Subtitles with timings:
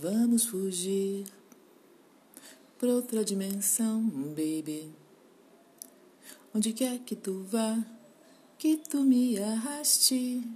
[0.00, 1.26] Vamos fugir
[2.78, 4.94] pra outra dimensão, baby.
[6.54, 7.84] Onde quer que tu vá,
[8.56, 10.48] que tu me arraste.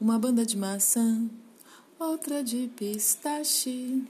[0.00, 1.28] Uma banda de maçã,
[1.98, 4.02] outra de pistache.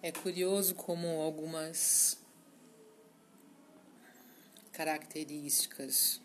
[0.00, 2.16] É curioso como algumas
[4.70, 6.24] características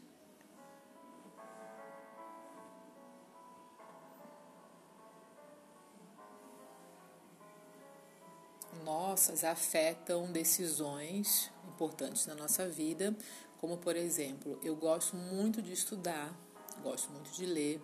[8.92, 13.16] nossas afetam decisões importantes na nossa vida,
[13.58, 16.36] como por exemplo, eu gosto muito de estudar,
[16.84, 17.82] gosto muito de ler,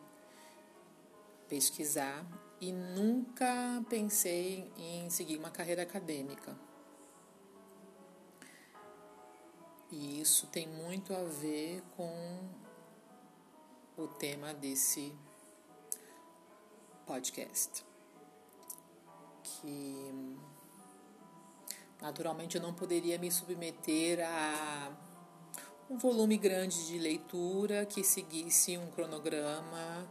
[1.48, 2.26] pesquisar
[2.60, 6.58] e nunca pensei em seguir uma carreira acadêmica.
[9.90, 12.50] E isso tem muito a ver com
[13.96, 15.16] o tema desse
[17.06, 17.86] podcast.
[19.42, 20.12] Que
[22.02, 24.92] naturalmente eu não poderia me submeter a
[25.90, 30.08] um volume grande de leitura que seguisse um cronograma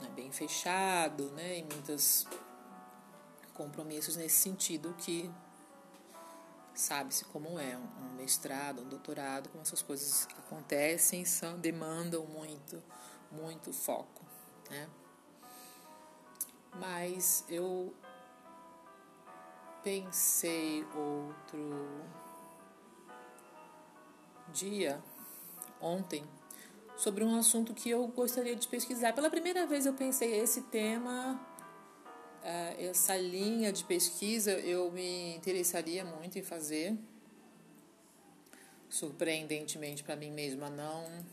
[0.00, 2.26] né, bem fechado, né, e muitos
[3.54, 5.30] compromissos nesse sentido que
[6.74, 12.80] sabe-se como é um mestrado, um doutorado, como essas coisas acontecem, são, demandam muito,
[13.32, 14.24] muito foco,
[14.70, 14.88] né?
[16.76, 17.92] Mas eu
[19.82, 22.04] pensei outro
[24.52, 25.02] dia,
[25.80, 26.24] ontem,
[26.96, 29.12] sobre um assunto que eu gostaria de pesquisar.
[29.12, 31.40] Pela primeira vez eu pensei esse tema,
[32.42, 36.96] eh, essa linha de pesquisa, eu me interessaria muito em fazer.
[38.88, 41.24] Surpreendentemente para mim mesma, não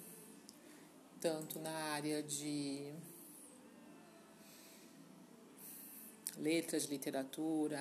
[1.20, 2.94] tanto na área de
[6.38, 7.80] letras, literatura,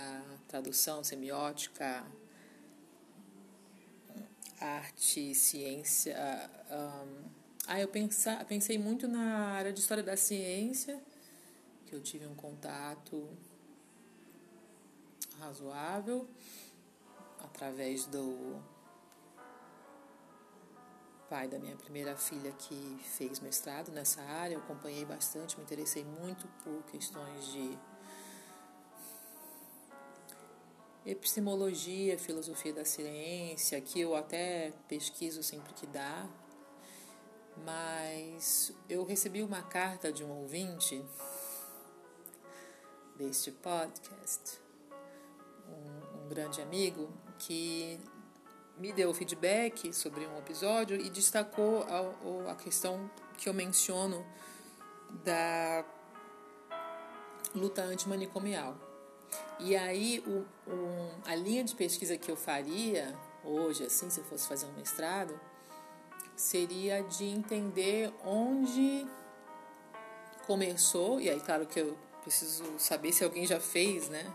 [0.48, 2.04] tradução, semiótica,
[4.60, 6.16] arte, ciência.
[6.70, 7.24] Um,
[7.66, 11.00] ah, eu pensa, pensei muito na área de história da ciência,
[11.86, 13.28] que eu tive um contato
[15.38, 16.28] razoável
[17.40, 18.62] através do
[21.28, 24.54] pai da minha primeira filha que fez mestrado nessa área.
[24.54, 27.78] Eu acompanhei bastante, me interessei muito por questões de
[31.06, 36.26] epistemologia, filosofia da ciência, que eu até pesquiso sempre que dá,
[37.64, 41.04] mas eu recebi uma carta de um ouvinte
[43.16, 44.58] deste podcast,
[45.68, 48.00] um, um grande amigo, que
[48.78, 54.24] me deu feedback sobre um episódio e destacou a, a questão que eu menciono
[55.22, 55.84] da
[57.54, 58.93] luta antimanicomial.
[59.58, 64.24] E aí, o, o, a linha de pesquisa que eu faria hoje, assim, se eu
[64.24, 65.38] fosse fazer um mestrado,
[66.36, 69.06] seria de entender onde
[70.46, 74.30] começou, e aí, claro que eu preciso saber se alguém já fez, né?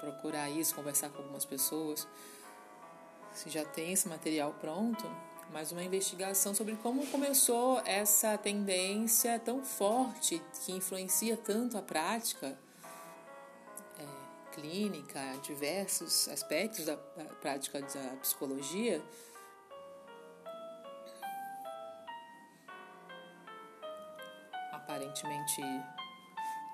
[0.00, 2.06] Procurar isso, conversar com algumas pessoas,
[3.32, 5.04] se já tem esse material pronto,
[5.52, 12.58] mas uma investigação sobre como começou essa tendência tão forte que influencia tanto a prática
[14.54, 16.96] clínica, diversos aspectos da
[17.40, 19.02] prática da psicologia?
[24.72, 25.60] Aparentemente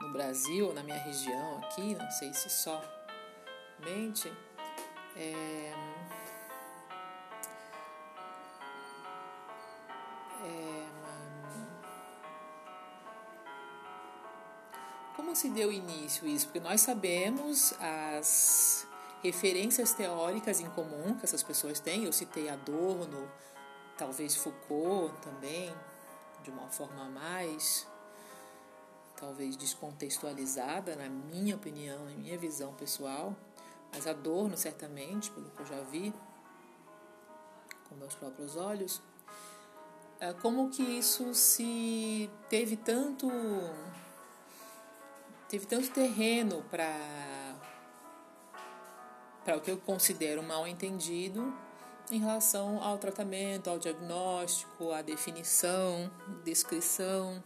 [0.00, 4.32] no Brasil, na minha região aqui, não sei se somente,
[5.16, 5.74] é, é,
[15.30, 16.46] como se deu início isso?
[16.46, 18.84] Porque nós sabemos as
[19.22, 22.04] referências teóricas em comum que essas pessoas têm.
[22.04, 23.30] Eu citei Adorno,
[23.96, 25.72] talvez Foucault também,
[26.42, 27.86] de uma forma mais
[29.16, 33.36] talvez descontextualizada, na minha opinião, na minha visão pessoal,
[33.92, 36.12] mas Adorno, certamente, pelo que eu já vi
[37.88, 39.00] com meus próprios olhos,
[40.18, 43.30] é como que isso se teve tanto
[45.50, 46.88] teve tanto terreno para
[49.44, 51.52] para o que eu considero mal entendido
[52.10, 56.10] em relação ao tratamento, ao diagnóstico, à definição,
[56.44, 57.42] descrição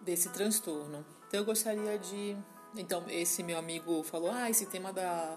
[0.00, 1.04] desse transtorno.
[1.26, 2.36] Então eu gostaria de.
[2.76, 5.36] Então, esse meu amigo falou: ah, esse tema da,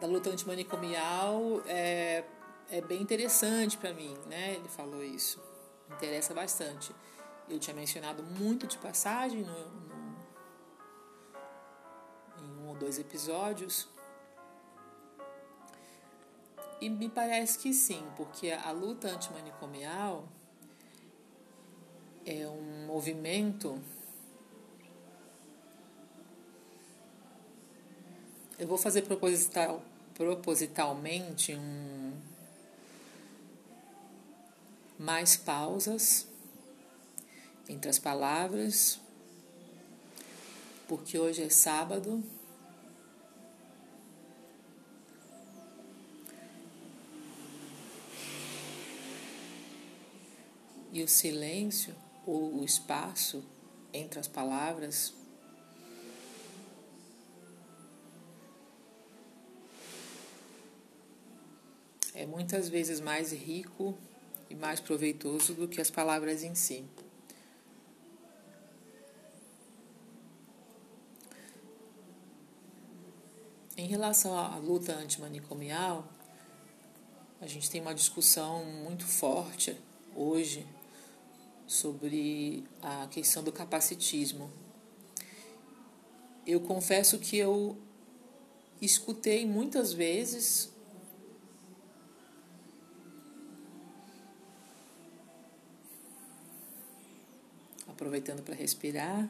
[0.00, 2.24] da luta antimanicomial é,
[2.70, 4.54] é bem interessante para mim, né?
[4.54, 5.40] Ele falou isso.
[5.90, 6.94] Interessa bastante.
[7.52, 10.16] Eu tinha mencionado muito de passagem no, no,
[12.38, 13.86] em um ou dois episódios.
[16.80, 20.26] E me parece que sim, porque a luta antimanicomial
[22.24, 23.78] é um movimento.
[28.58, 29.82] Eu vou fazer proposital,
[30.14, 32.14] propositalmente um
[34.98, 36.31] mais pausas
[37.68, 39.00] entre as palavras,
[40.88, 42.22] porque hoje é sábado.
[50.92, 51.94] E o silêncio
[52.26, 53.42] ou o espaço
[53.92, 55.14] entre as palavras
[62.14, 63.96] é muitas vezes mais rico
[64.50, 66.84] e mais proveitoso do que as palavras em si.
[73.82, 76.06] Em relação à luta antimanicomial,
[77.40, 79.76] a gente tem uma discussão muito forte
[80.14, 80.64] hoje
[81.66, 84.48] sobre a questão do capacitismo.
[86.46, 87.76] Eu confesso que eu
[88.80, 90.70] escutei muitas vezes
[97.88, 99.28] aproveitando para respirar,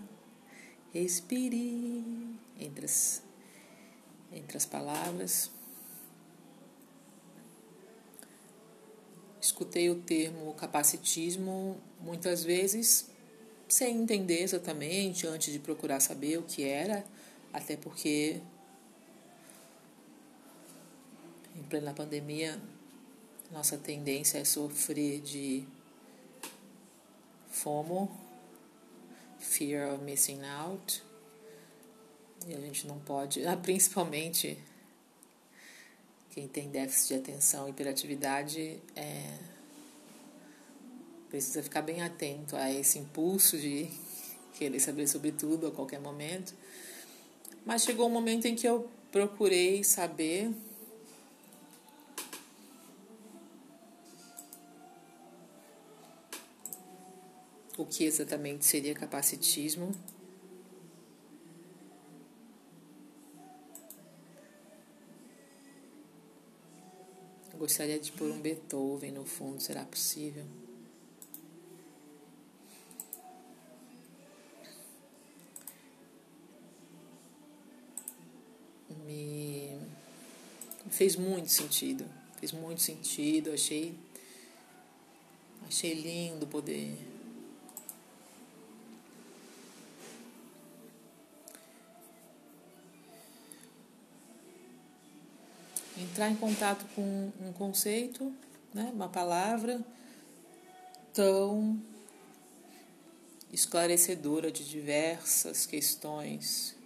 [0.92, 3.22] respire entre as,
[4.32, 5.50] entre as palavras.
[9.40, 13.10] Escutei o termo capacitismo muitas vezes
[13.72, 17.04] sem entender exatamente, antes de procurar saber o que era,
[17.54, 18.38] até porque
[21.56, 22.60] em plena pandemia
[23.50, 25.64] nossa tendência é sofrer de
[27.50, 28.10] FOMO,
[29.38, 31.02] Fear of Missing Out,
[32.48, 34.58] e a gente não pode, ah, principalmente
[36.30, 39.38] quem tem déficit de atenção e hiperatividade, é,
[41.28, 43.88] precisa ficar bem atento a esse impulso de
[44.58, 46.54] querer saber sobre tudo a qualquer momento.
[47.64, 50.50] Mas chegou um momento em que eu procurei saber
[57.76, 59.92] o que exatamente seria capacitismo.
[67.72, 70.44] Gostaria de pôr um Beethoven no fundo, será possível?
[79.06, 79.80] Me
[80.90, 82.04] fez muito sentido,
[82.38, 83.94] fez muito sentido, achei
[85.66, 86.94] achei lindo poder
[96.22, 98.32] entrar em contato com um conceito,
[98.72, 99.80] né, uma palavra
[101.12, 101.80] tão
[103.52, 106.76] esclarecedora de diversas questões.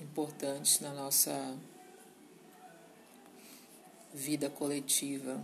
[0.00, 1.56] Importantes na nossa
[4.14, 5.42] vida coletiva,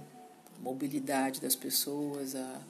[0.60, 2.60] mobilidade das pessoas, a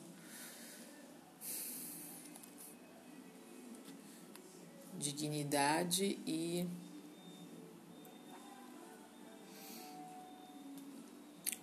[4.99, 6.67] dignidade e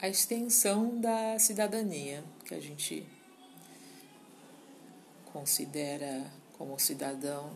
[0.02, 3.06] a extensão da cidadania que a gente
[5.26, 7.52] considera como cidadão.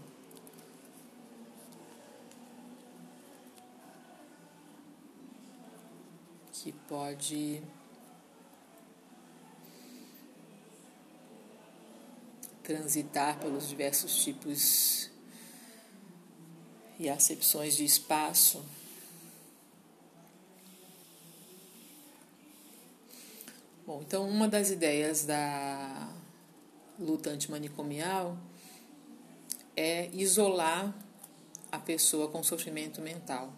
[6.51, 7.63] Que pode
[12.61, 15.09] transitar pelos diversos tipos
[16.99, 18.63] e acepções de espaço.
[23.87, 26.13] Bom, então uma das ideias da
[26.99, 28.37] luta antimanicomial
[29.75, 30.93] é isolar
[31.71, 33.53] a pessoa com sofrimento mental.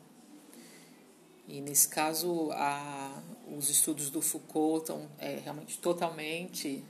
[1.48, 3.22] E nesse caso, a,
[3.58, 6.84] os estudos do Foucault estão é, realmente totalmente.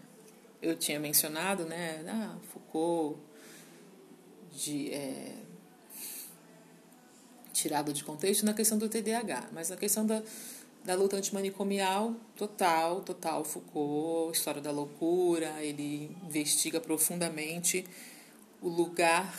[0.61, 2.03] Eu tinha mencionado, né?
[2.07, 3.19] Ah, Foucault
[4.51, 5.35] de, é,
[7.61, 10.21] tirado de contexto na questão do TDAH, mas na questão da,
[10.83, 17.85] da luta antimanicomial, total, total, Foucault, História da Loucura, ele investiga profundamente
[18.61, 19.31] o lugar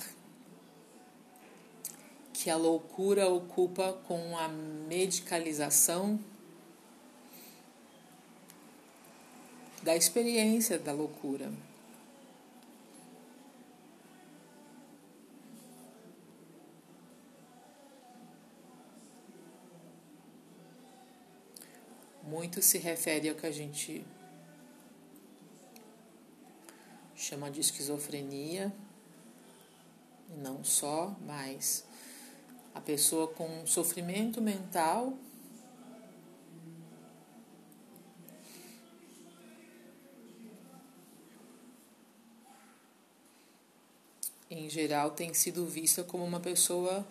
[2.33, 6.19] que a loucura ocupa com a medicalização
[9.83, 11.53] da experiência da loucura.
[22.33, 24.03] Muito se refere ao que a gente
[27.15, 28.73] chama de esquizofrenia,
[30.31, 31.85] e não só, mas
[32.75, 35.13] a pessoa com sofrimento mental
[44.49, 47.07] em geral tem sido vista como uma pessoa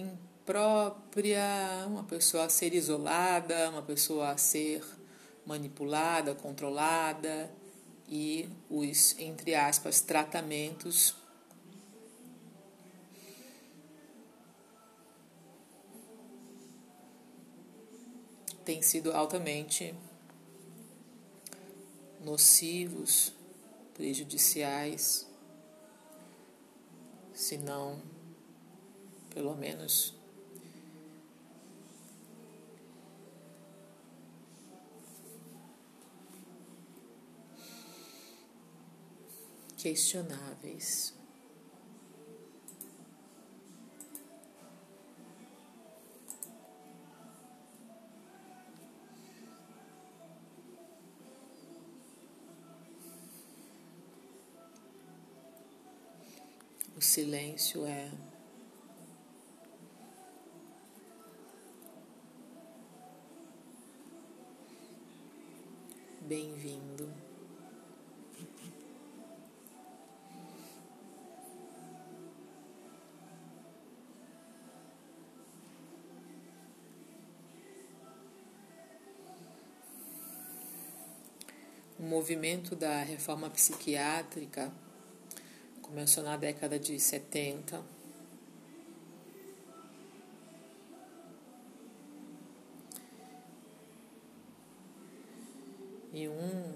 [0.00, 1.44] imprópria,
[1.86, 4.84] uma pessoa a ser isolada, uma pessoa a ser
[5.46, 7.50] manipulada, controlada
[8.08, 11.14] e os, entre aspas, tratamentos.
[18.64, 19.94] Têm sido altamente
[22.20, 23.32] nocivos,
[23.94, 25.26] prejudiciais,
[27.32, 28.00] se não,
[29.34, 30.14] pelo menos,
[39.78, 41.14] questionáveis.
[56.96, 58.10] O silêncio é
[66.30, 67.12] bem-vindo.
[81.98, 84.72] O movimento da reforma psiquiátrica
[85.82, 87.82] começou na década de 70.
[96.20, 96.74] E um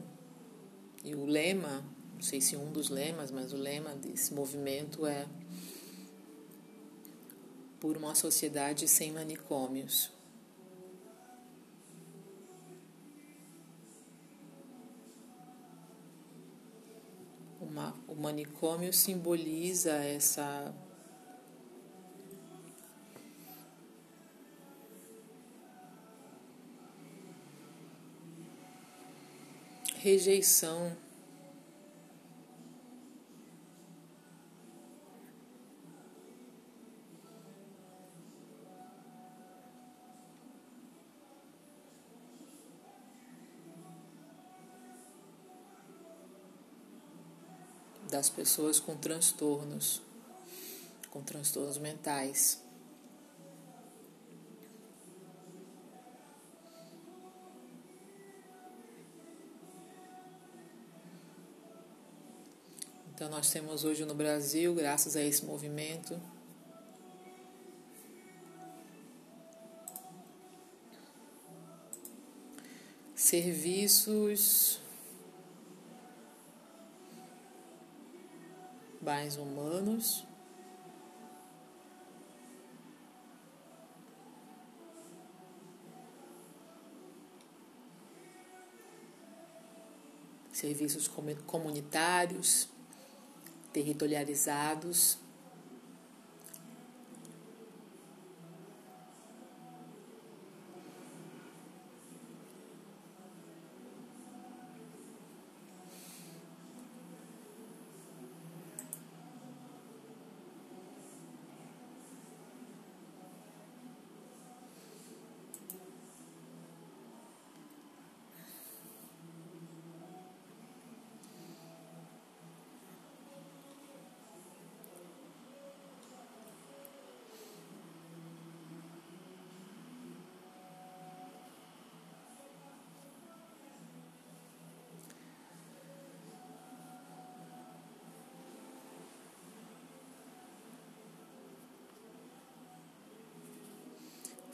[1.05, 1.85] e o lema,
[2.15, 5.27] não sei se um dos lemas, mas o lema desse movimento é
[7.79, 10.11] por uma sociedade sem manicômios.
[17.61, 20.75] Uma, o manicômio simboliza essa
[30.05, 30.95] rejeição
[48.11, 50.03] das pessoas com transtornos,
[51.09, 52.64] com transtornos mentais.
[63.25, 66.21] Então, nós temos hoje no Brasil, graças a esse movimento,
[73.15, 74.79] serviços.
[79.01, 80.27] Mais humanos.
[90.53, 91.09] Serviços
[91.47, 92.69] comunitários,
[93.75, 95.19] territorializados,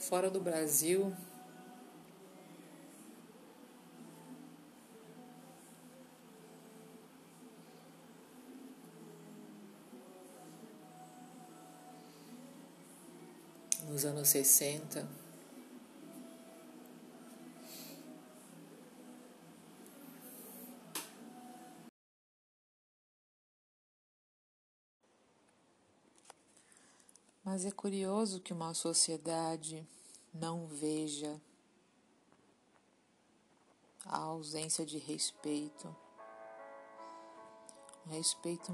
[0.00, 1.14] fora do Brasil,
[13.86, 15.29] nos anos 60.
[27.60, 29.86] Mas é curioso que uma sociedade
[30.32, 31.38] não veja
[34.06, 35.94] a ausência de respeito,
[38.06, 38.72] um respeito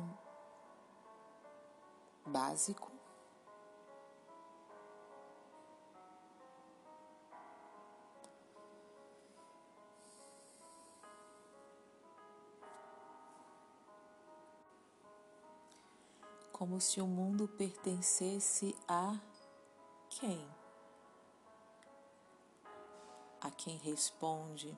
[2.25, 2.96] básico
[16.57, 19.15] como se o mundo pertencesse a
[20.09, 20.51] quem?
[23.43, 24.75] A quem responde.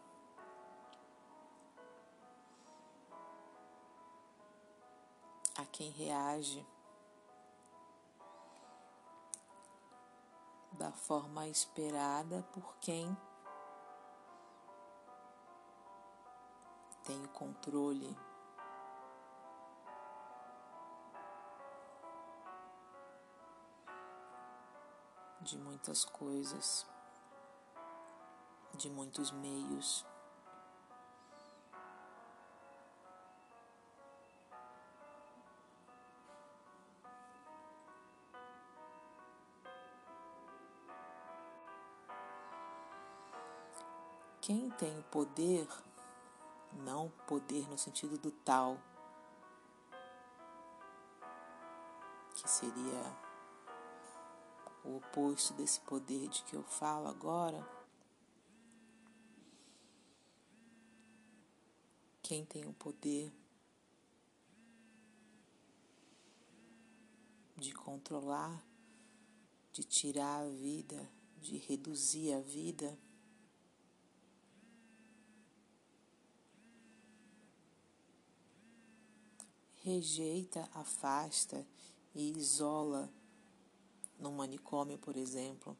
[5.56, 6.66] A quem reage
[10.72, 13.16] da forma esperada por quem
[17.04, 18.27] tem o controle
[25.48, 26.86] de muitas coisas,
[28.76, 30.04] de muitos meios.
[44.42, 45.66] Quem tem o poder,
[46.74, 48.76] não poder no sentido do tal,
[52.34, 53.27] que seria
[54.84, 57.66] o oposto desse poder de que eu falo agora,
[62.22, 63.32] quem tem o poder
[67.56, 68.64] de controlar,
[69.72, 71.10] de tirar a vida,
[71.40, 72.98] de reduzir a vida,
[79.82, 81.66] rejeita, afasta
[82.14, 83.10] e isola
[84.18, 85.76] num manicômio, por exemplo.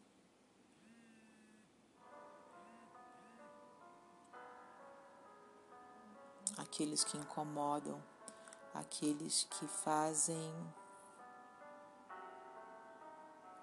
[6.56, 8.02] Aqueles que incomodam,
[8.74, 10.52] aqueles que fazem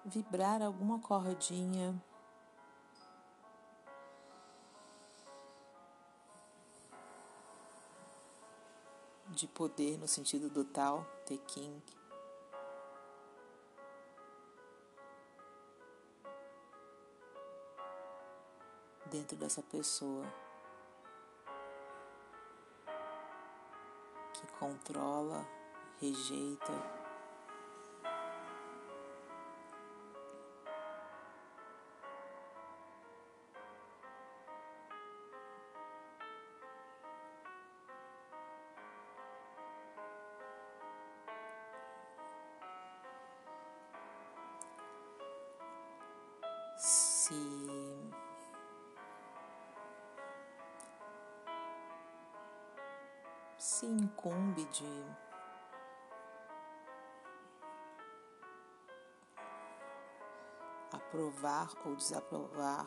[0.04, 2.00] vibrar alguma cordinha.
[9.28, 11.82] De poder no sentido do tal, Teking.
[19.16, 20.26] Dentro dessa pessoa
[24.34, 25.46] que controla,
[25.98, 27.05] rejeita.
[53.76, 55.04] Se incumbe de
[60.90, 62.86] aprovar ou desaprovar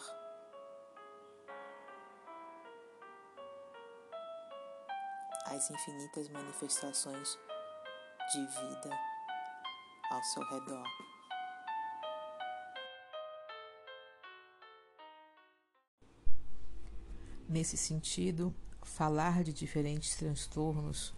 [5.46, 7.38] as infinitas manifestações
[8.32, 8.90] de vida
[10.10, 10.88] ao seu redor.
[17.48, 21.14] Nesse sentido, falar de diferentes transtornos,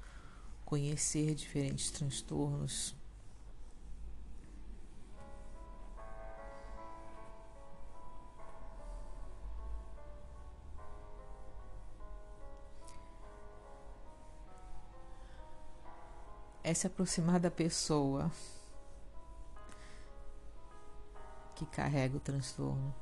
[0.65, 2.95] conhecer diferentes transtornos.
[16.63, 18.31] É se aproximar da pessoa
[21.55, 22.95] que carrega o transtorno,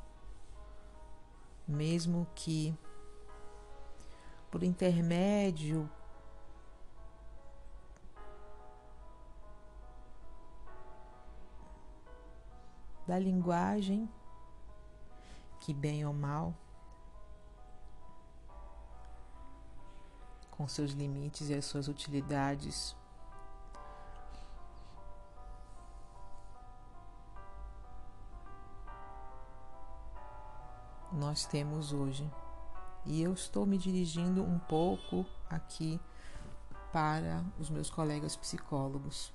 [1.67, 2.75] mesmo que
[4.49, 5.89] por intermédio
[13.07, 14.07] da linguagem,
[15.59, 16.53] que bem ou mal,
[20.51, 22.95] com seus limites e as suas utilidades,
[31.11, 32.29] nós temos hoje.
[33.05, 35.99] E eu estou me dirigindo um pouco aqui
[36.91, 39.33] para os meus colegas psicólogos.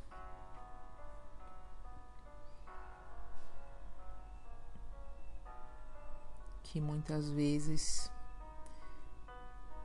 [6.63, 8.11] Que muitas vezes,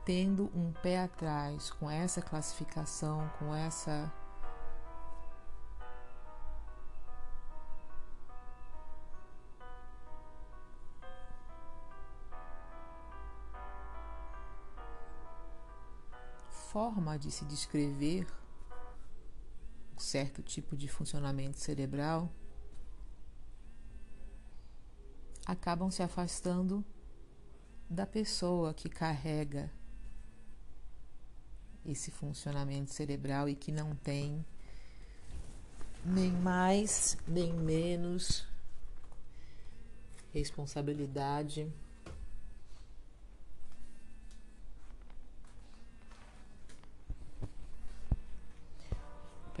[0.04, 4.12] tendo um pé atrás com essa classificação, com essa
[16.70, 18.24] forma de se descrever
[19.96, 22.32] um certo tipo de funcionamento cerebral
[25.44, 26.84] acabam se afastando
[27.88, 29.68] da pessoa que carrega
[31.84, 34.46] esse funcionamento cerebral e que não tem
[36.04, 38.46] nem mais nem menos
[40.32, 41.68] responsabilidade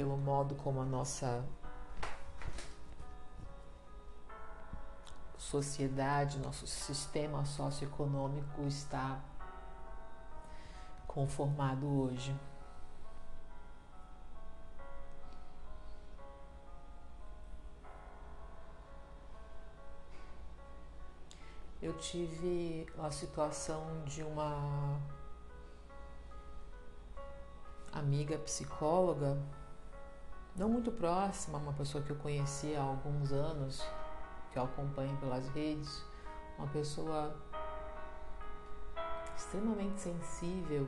[0.00, 1.44] pelo modo como a nossa
[5.36, 9.20] sociedade, nosso sistema socioeconômico está
[11.08, 12.32] conformado hoje.
[21.82, 24.96] Eu tive a situação de uma
[27.92, 29.36] amiga psicóloga
[30.56, 33.82] não muito próxima, uma pessoa que eu conheci há alguns anos,
[34.52, 36.04] que eu acompanho pelas redes,
[36.58, 37.34] uma pessoa
[39.36, 40.86] extremamente sensível,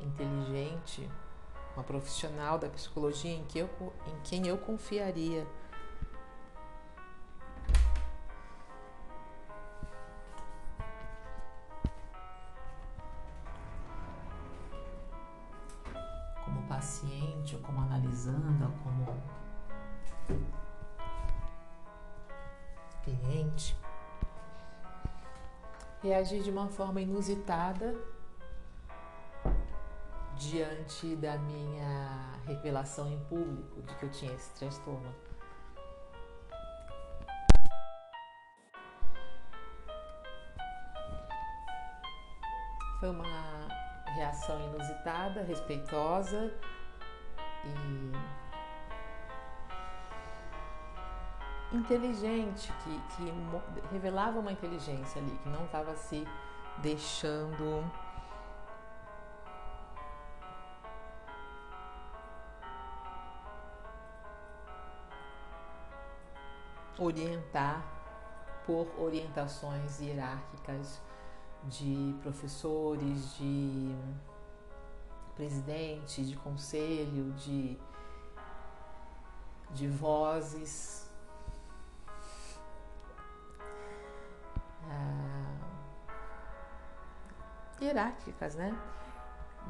[0.00, 1.10] inteligente,
[1.74, 3.68] uma profissional da psicologia em, que eu,
[4.06, 5.46] em quem eu confiaria.
[26.28, 27.96] De uma forma inusitada
[30.36, 35.14] diante da minha revelação em público de que eu tinha esse transtorno.
[43.00, 43.68] Foi uma
[44.14, 46.52] reação inusitada, respeitosa
[47.64, 48.49] e
[51.72, 53.32] inteligente, que, que
[53.92, 56.26] revelava uma inteligência ali, que não estava se
[56.78, 57.84] deixando
[66.98, 67.84] orientar
[68.66, 71.00] por orientações hierárquicas
[71.64, 73.94] de professores, de
[75.34, 77.78] presidente, de conselho, de,
[79.70, 81.09] de vozes
[87.80, 88.76] hierárquicas, né?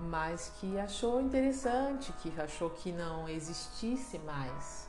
[0.09, 4.88] Mas que achou interessante, que achou que não existisse mais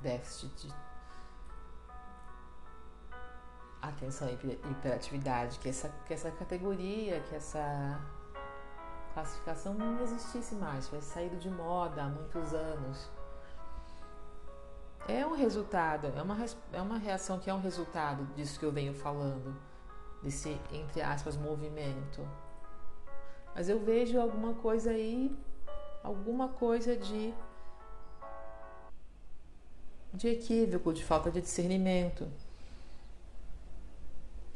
[0.00, 0.74] déficit de
[3.80, 4.34] atenção e
[4.70, 8.00] hiperatividade, que essa, que essa categoria, que essa
[9.14, 13.10] classificação não existisse mais, foi saído de moda há muitos anos
[15.08, 16.36] é um resultado, é uma,
[16.72, 19.56] é uma reação que é um resultado disso que eu venho falando,
[20.22, 22.26] desse, entre aspas, movimento.
[23.54, 25.36] Mas eu vejo alguma coisa aí,
[26.02, 27.34] alguma coisa de,
[30.14, 32.28] de equívoco, de falta de discernimento.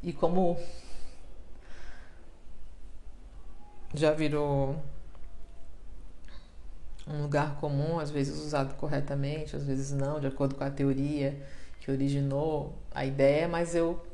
[0.01, 0.57] E como
[3.93, 4.81] já virou
[7.09, 11.41] um lugar comum, às vezes usado corretamente, às vezes não, de acordo com a teoria
[11.79, 14.05] que originou a ideia, mas eu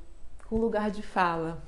[0.48, 1.64] com lugar de fala.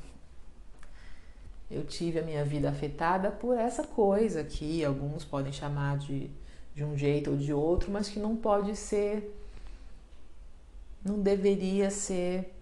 [1.70, 6.30] Eu tive a minha vida afetada por essa coisa que alguns podem chamar de,
[6.76, 9.36] de um jeito ou de outro, mas que não pode ser,
[11.04, 12.54] não deveria ser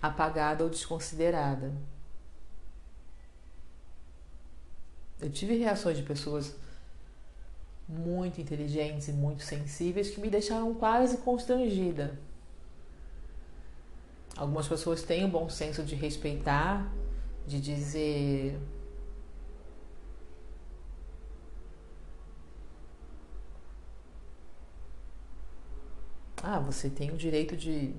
[0.00, 1.72] apagada ou desconsiderada.
[5.20, 6.54] Eu tive reações de pessoas
[7.88, 12.18] muito inteligentes e muito sensíveis que me deixaram quase constrangida.
[14.36, 16.90] Algumas pessoas têm o bom senso de respeitar,
[17.46, 18.58] de dizer
[26.42, 27.94] Ah, você tem o direito de,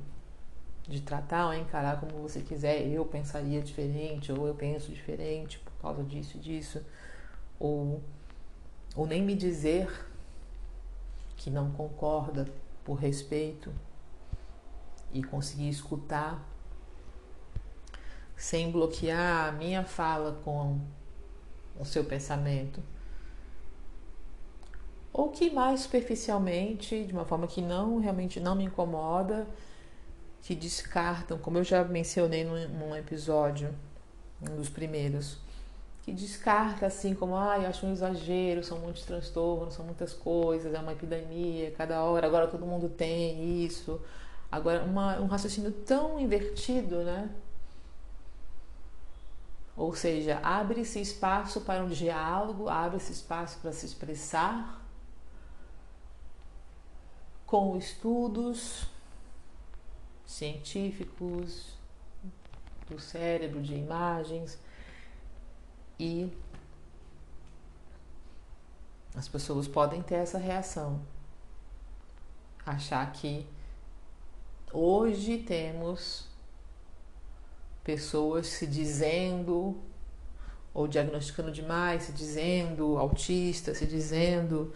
[0.92, 2.86] de tratar ou encarar como você quiser.
[2.88, 6.86] Eu pensaria diferente, ou eu penso diferente por causa disso e disso
[7.60, 8.02] ou
[8.94, 9.90] ou nem me dizer
[11.38, 12.46] que não concorda
[12.84, 13.72] por respeito
[15.14, 16.46] e conseguir escutar
[18.36, 20.80] sem bloquear a minha fala com
[21.80, 22.84] o seu pensamento.
[25.14, 29.48] Ou que mais superficialmente, de uma forma que não realmente não me incomoda,
[30.44, 33.74] que descartam, como eu já mencionei num, num episódio,
[34.42, 35.38] um dos primeiros,
[36.04, 40.74] que descarta assim como, ai, ah, acho um exagero, são muitos transtornos, são muitas coisas,
[40.74, 44.02] é uma epidemia, cada hora, agora todo mundo tem isso.
[44.52, 47.30] Agora, uma, um raciocínio tão invertido, né?
[49.78, 54.82] Ou seja, abre-se espaço para um diálogo, abre-se espaço para se expressar
[57.46, 58.88] com estudos
[60.26, 61.74] científicos
[62.90, 64.60] do cérebro, de imagens
[66.00, 66.32] e
[69.16, 71.02] as pessoas podem ter essa reação,
[72.66, 73.46] achar que
[74.72, 76.28] hoje temos
[77.84, 79.78] pessoas se dizendo
[80.74, 84.74] ou diagnosticando demais, se dizendo autista, se dizendo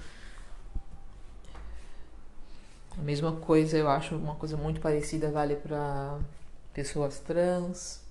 [2.97, 6.17] a mesma coisa, eu acho uma coisa muito parecida vale para
[6.73, 8.01] pessoas trans.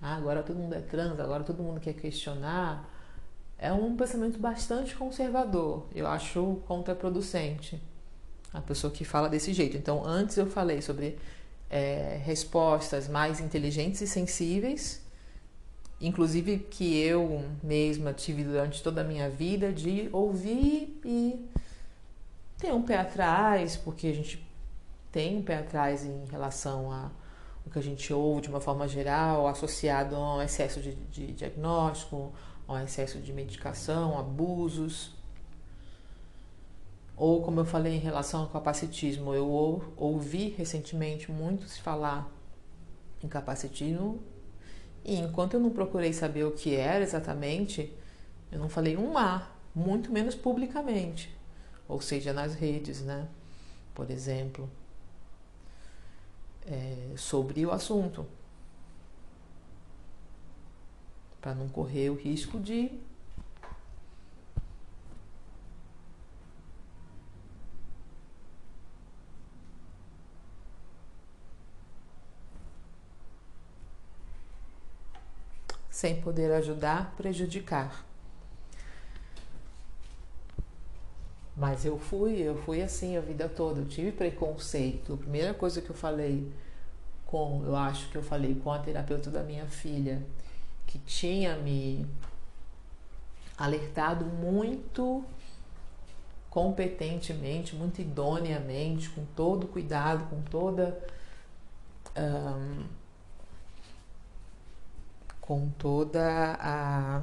[0.00, 2.88] Ah, agora todo mundo é trans, agora todo mundo quer questionar.
[3.58, 5.86] É um pensamento bastante conservador.
[5.94, 7.80] Eu acho contraproducente
[8.52, 9.76] a pessoa que fala desse jeito.
[9.76, 11.18] Então, antes eu falei sobre
[11.68, 15.02] é, respostas mais inteligentes e sensíveis,
[16.00, 21.44] inclusive que eu mesma tive durante toda a minha vida, de ouvir e
[22.58, 24.46] ter um pé atrás, porque a gente
[25.10, 27.10] tem um pé atrás em relação a
[27.64, 31.32] o que a gente ouve de uma forma geral, associado a um excesso de, de
[31.32, 32.32] diagnóstico,
[32.66, 35.12] a um excesso de medicação, abusos.
[37.16, 42.30] Ou, como eu falei em relação ao capacitismo, eu ouvi recentemente muito se falar
[43.22, 44.20] em capacitismo,
[45.04, 47.92] e enquanto eu não procurei saber o que era exatamente,
[48.52, 51.36] eu não falei um A, muito menos publicamente,
[51.88, 53.26] ou seja, nas redes, né?
[53.94, 54.68] Por exemplo
[56.70, 58.26] é, sobre o assunto,
[61.40, 62.90] para não correr o risco de
[75.90, 78.07] sem poder ajudar, prejudicar.
[81.58, 85.14] Mas eu fui, eu fui assim a vida toda, eu tive preconceito.
[85.14, 86.48] A primeira coisa que eu falei
[87.26, 90.22] com, eu acho que eu falei com a terapeuta da minha filha,
[90.86, 92.06] que tinha me
[93.56, 95.24] alertado muito
[96.48, 100.96] competentemente, muito idoneamente, com todo cuidado, com toda.
[102.16, 102.84] Um,
[105.40, 107.22] com toda a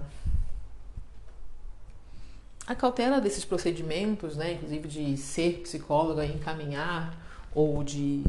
[2.68, 7.16] a cautela desses procedimentos, né, inclusive de ser psicóloga encaminhar
[7.54, 8.24] ou de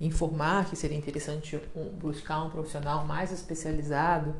[0.00, 1.58] informar que seria interessante
[1.98, 4.34] buscar um profissional mais especializado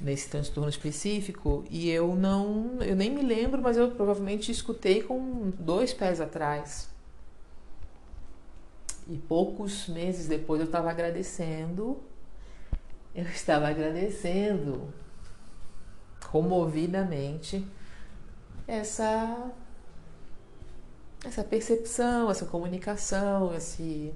[0.00, 5.52] nesse transtorno específico e eu não, eu nem me lembro, mas eu provavelmente escutei com
[5.58, 6.88] dois pés atrás.
[9.08, 11.98] E poucos meses depois eu estava agradecendo,
[13.14, 14.92] eu estava agradecendo
[16.30, 17.66] comovidamente
[18.68, 19.50] essa
[21.24, 24.14] essa percepção, essa comunicação, esse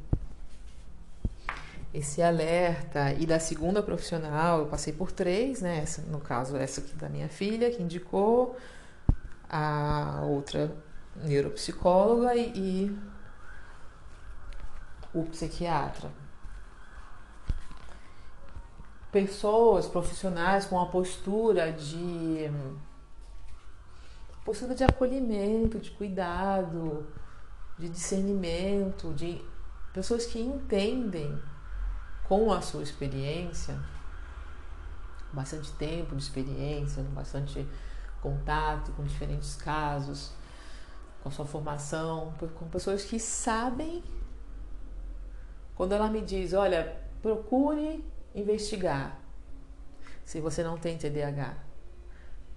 [1.93, 5.79] esse alerta e da segunda profissional, eu passei por três, né?
[5.79, 8.57] Essa, no caso, essa aqui da minha filha, que indicou,
[9.49, 10.75] a outra
[11.17, 12.99] neuropsicóloga e, e
[15.13, 16.11] o psiquiatra.
[19.11, 22.51] Pessoas profissionais com a postura de
[24.45, 27.07] postura de acolhimento, de cuidado,
[27.79, 29.41] de discernimento, de
[29.93, 31.41] pessoas que entendem
[32.29, 33.79] com a sua experiência,
[35.33, 37.67] bastante tempo de experiência, bastante
[38.21, 40.33] contato com diferentes casos,
[41.23, 44.03] com a sua formação, com pessoas que sabem.
[45.75, 49.19] Quando ela me diz, olha, procure investigar
[50.25, 51.72] se você não tem TDAH.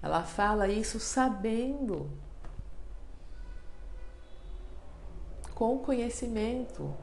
[0.06, 2.08] Ela fala isso sabendo,
[5.56, 6.94] com conhecimento.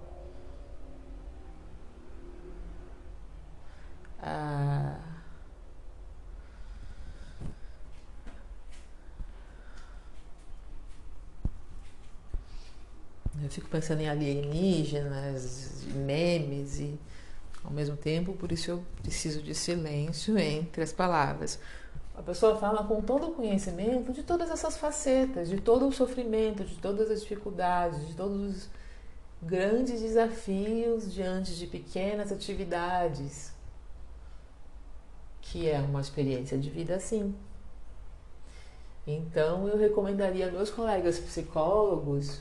[4.20, 5.00] Ah,
[13.42, 16.96] eu fico pensando em alienígenas, memes e
[17.64, 21.58] ao mesmo tempo, por isso eu preciso de silêncio entre as palavras.
[22.14, 26.62] A pessoa fala com todo o conhecimento de todas essas facetas, de todo o sofrimento,
[26.64, 28.70] de todas as dificuldades, de todos os
[29.42, 33.53] grandes desafios diante de pequenas atividades,
[35.40, 37.35] que é uma experiência de vida assim.
[39.07, 42.40] Então eu recomendaria meus colegas psicólogos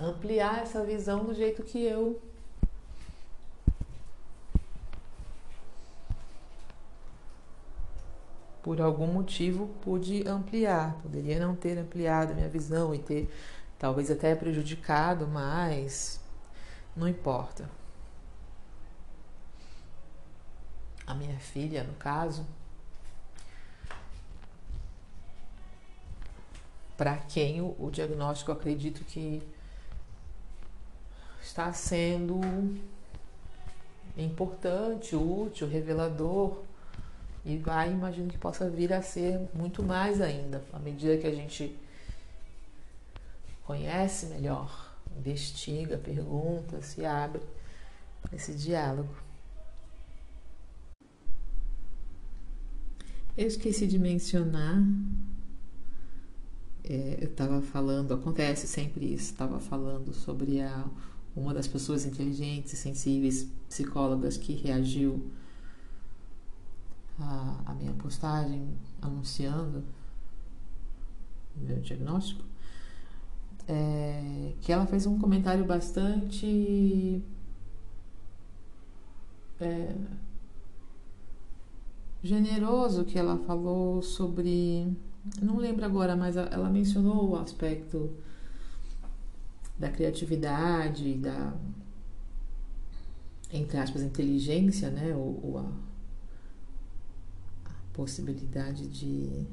[0.00, 2.20] ampliar essa visão do jeito que eu
[8.70, 10.94] por algum motivo pude ampliar.
[11.02, 13.28] Poderia não ter ampliado a minha visão e ter
[13.76, 16.20] talvez até prejudicado, mas
[16.94, 17.68] não importa.
[21.04, 22.46] A minha filha, no caso,
[26.96, 29.42] para quem o, o diagnóstico acredito que
[31.42, 32.40] está sendo
[34.16, 36.69] importante, útil, revelador
[37.44, 41.34] e vai, imagino que possa vir a ser muito mais ainda, à medida que a
[41.34, 41.74] gente
[43.64, 47.40] conhece melhor, investiga, pergunta, se abre
[48.32, 49.14] esse diálogo.
[53.36, 54.82] Eu esqueci de mencionar,
[56.84, 60.84] é, eu estava falando, acontece sempre isso, estava falando sobre a,
[61.34, 65.30] uma das pessoas inteligentes e sensíveis, psicólogas, que reagiu
[67.20, 68.68] a, a minha postagem
[69.00, 69.84] anunciando
[71.56, 72.44] meu diagnóstico,
[73.68, 77.22] é, que ela fez um comentário bastante
[79.60, 79.94] é,
[82.22, 84.96] generoso que ela falou sobre
[85.40, 88.10] não lembro agora, mas ela mencionou o aspecto
[89.78, 91.54] da criatividade, da
[93.52, 95.72] entre aspas inteligência, né, ou, ou a,
[97.92, 99.46] possibilidade de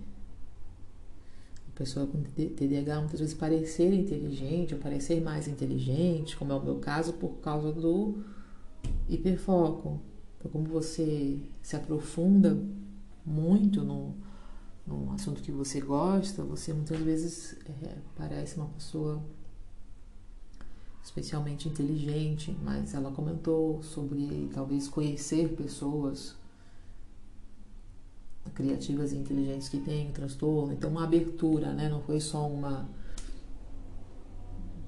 [1.68, 6.64] a pessoa com TDAH muitas vezes parecer inteligente ou parecer mais inteligente, como é o
[6.64, 8.24] meu caso, por causa do
[9.08, 10.00] hiperfoco.
[10.38, 12.58] Então, como você se aprofunda
[13.26, 14.16] muito no,
[14.86, 19.22] no assunto que você gosta, você muitas vezes é, parece uma pessoa
[21.04, 26.36] especialmente inteligente, mas ela comentou sobre talvez conhecer pessoas
[28.54, 30.74] criativas e inteligentes que têm transtorno.
[30.74, 31.90] Então, uma abertura, né?
[31.90, 32.90] Não foi só uma.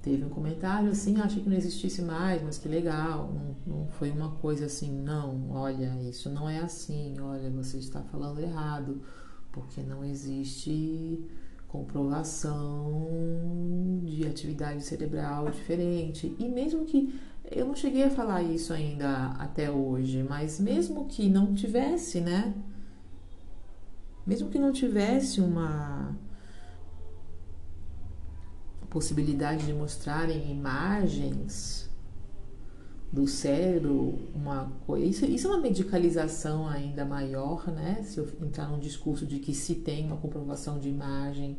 [0.02, 3.34] Teve um comentário assim, achei que não existisse mais, mas que legal.
[3.34, 8.02] Não, não foi uma coisa assim, não, olha, isso não é assim, olha, você está
[8.02, 9.02] falando errado,
[9.52, 11.28] porque não existe
[11.70, 13.08] comprovação
[14.04, 16.36] de atividade cerebral diferente.
[16.40, 17.14] E mesmo que
[17.52, 22.54] eu não cheguei a falar isso ainda até hoje, mas mesmo que não tivesse, né?
[24.26, 26.16] Mesmo que não tivesse uma
[28.90, 31.90] possibilidade de mostrarem imagens
[33.12, 35.06] do cérebro, uma coisa.
[35.06, 38.02] Isso, isso é uma medicalização ainda maior, né?
[38.04, 41.58] Se eu entrar num discurso de que se tem uma comprovação de imagem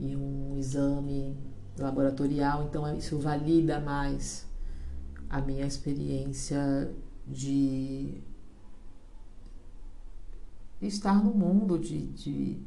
[0.00, 1.36] e um exame
[1.78, 4.46] laboratorial, então isso valida mais
[5.30, 6.90] a minha experiência
[7.26, 8.20] de
[10.86, 12.58] estar no mundo, de, de,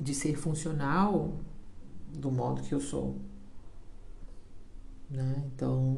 [0.00, 1.36] de ser funcional
[2.12, 3.16] do modo que eu sou.
[5.10, 5.44] Né?
[5.54, 5.96] Então,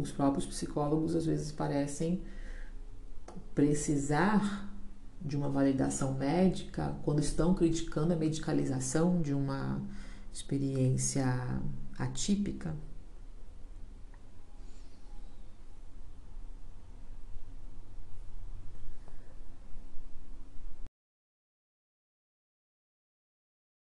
[0.00, 2.22] os próprios psicólogos às vezes parecem
[3.54, 4.70] precisar
[5.20, 9.80] de uma validação médica quando estão criticando a medicalização de uma
[10.32, 11.26] experiência
[11.98, 12.74] atípica.